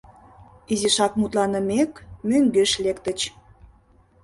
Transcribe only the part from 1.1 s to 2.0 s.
мутланымек,